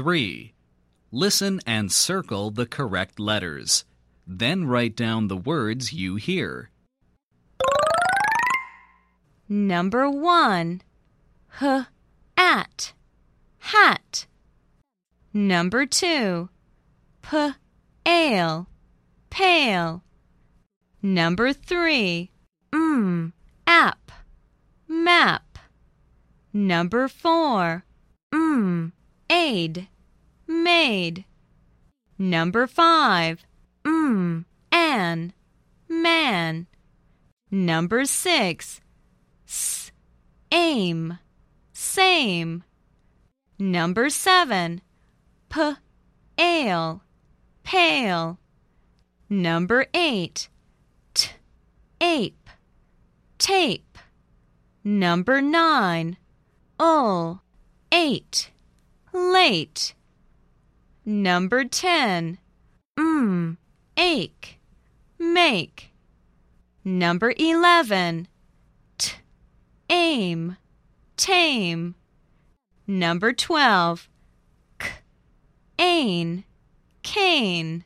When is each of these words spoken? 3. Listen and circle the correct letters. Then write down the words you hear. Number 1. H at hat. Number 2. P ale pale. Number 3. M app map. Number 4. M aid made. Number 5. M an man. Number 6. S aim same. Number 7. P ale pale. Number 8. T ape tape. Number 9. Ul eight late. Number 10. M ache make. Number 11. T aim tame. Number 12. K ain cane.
3. 0.00 0.54
Listen 1.12 1.60
and 1.66 1.92
circle 1.92 2.50
the 2.50 2.64
correct 2.64 3.20
letters. 3.20 3.84
Then 4.26 4.64
write 4.64 4.96
down 4.96 5.28
the 5.28 5.36
words 5.36 5.92
you 5.92 6.16
hear. 6.16 6.70
Number 9.46 10.08
1. 10.08 10.80
H 11.60 11.84
at 12.38 12.94
hat. 13.58 14.24
Number 15.34 15.84
2. 15.84 16.48
P 17.20 17.50
ale 18.06 18.68
pale. 19.28 20.02
Number 21.02 21.52
3. 21.52 22.30
M 22.72 23.34
app 23.66 24.12
map. 24.88 25.58
Number 26.54 27.06
4. 27.06 27.84
M 28.32 28.94
aid 29.30 29.88
made. 30.46 31.24
Number 32.18 32.66
5. 32.66 33.46
M 33.86 34.44
an 34.72 35.32
man. 35.88 36.66
Number 37.50 38.04
6. 38.04 38.80
S 39.46 39.92
aim 40.52 41.18
same. 41.72 42.64
Number 43.58 44.10
7. 44.10 44.80
P 45.48 45.72
ale 46.38 47.02
pale. 47.64 48.38
Number 49.28 49.86
8. 49.94 50.48
T 51.14 51.30
ape 52.00 52.50
tape. 53.38 53.98
Number 54.84 55.40
9. 55.40 56.16
Ul 56.78 57.42
eight 57.92 58.50
late. 59.12 59.94
Number 61.04 61.64
10. 61.64 62.38
M 62.98 63.58
ache 63.96 64.58
make. 65.18 65.90
Number 66.84 67.32
11. 67.38 68.28
T 68.98 69.12
aim 69.88 70.56
tame. 71.16 71.94
Number 72.86 73.32
12. 73.32 74.08
K 74.78 74.88
ain 75.78 76.44
cane. 77.02 77.84